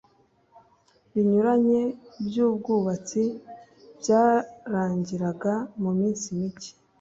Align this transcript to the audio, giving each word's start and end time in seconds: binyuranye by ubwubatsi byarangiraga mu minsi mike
binyuranye 1.11 1.81
by 2.25 2.35
ubwubatsi 2.47 3.23
byarangiraga 3.99 5.53
mu 5.81 5.91
minsi 5.99 6.25
mike 6.39 6.71